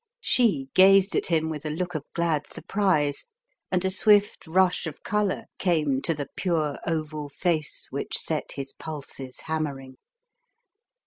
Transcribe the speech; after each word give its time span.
She 0.23 0.69
gazed 0.73 1.15
at 1.15 1.27
him 1.27 1.47
with 1.47 1.63
a 1.63 1.69
look 1.69 1.93
of 1.93 2.05
glad 2.15 2.47
surprise, 2.47 3.27
and 3.71 3.85
a 3.85 3.91
swift 3.91 4.47
rush 4.47 4.87
of 4.87 5.03
colour 5.03 5.45
came 5.59 6.01
to 6.01 6.15
the 6.15 6.27
pure 6.35 6.79
oval 6.87 7.29
face 7.29 7.85
which 7.91 8.17
set 8.17 8.53
his 8.53 8.73
pulses 8.73 9.41
hammering. 9.41 9.97